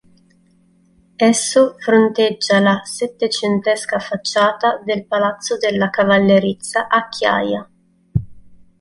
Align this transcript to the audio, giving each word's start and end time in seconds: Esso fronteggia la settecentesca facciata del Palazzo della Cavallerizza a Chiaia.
Esso 1.29 1.75
fronteggia 1.77 2.57
la 2.59 2.81
settecentesca 2.83 3.99
facciata 3.99 4.81
del 4.83 5.05
Palazzo 5.05 5.59
della 5.59 5.91
Cavallerizza 5.91 6.87
a 6.87 7.07
Chiaia. 7.07 7.69